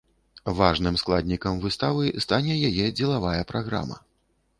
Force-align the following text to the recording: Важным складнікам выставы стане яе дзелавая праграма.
Важным 0.59 0.95
складнікам 1.01 1.59
выставы 1.65 2.03
стане 2.25 2.57
яе 2.71 2.87
дзелавая 3.01 3.37
праграма. 3.53 4.01